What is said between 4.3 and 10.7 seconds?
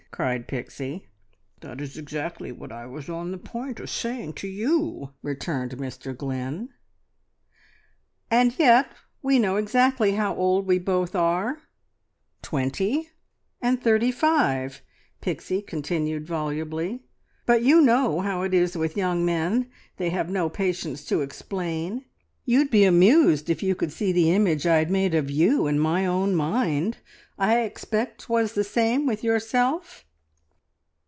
to you," returned Mr Glynn. "And yet we know exactly how old